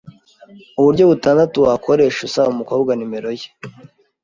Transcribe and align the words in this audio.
Uburyo 0.79 1.03
butandatu 1.11 1.57
wakoresha 1.67 2.19
usaba 2.27 2.51
umukobwa 2.55 2.91
Nimero 2.95 3.29
ye 3.39 3.47